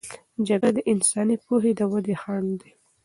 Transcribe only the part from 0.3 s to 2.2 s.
جګړه د انساني پوهې د ودې